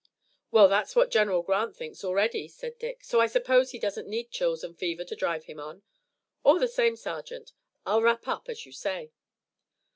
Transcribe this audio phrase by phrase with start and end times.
[0.49, 4.31] "Well, that's what General Grant thinks already," said Dick; "so I suppose he doesn't need
[4.31, 5.83] chills and fever to drive him on.
[6.43, 7.53] All the same, Sergeant,
[7.85, 9.11] I'll wrap up as you say."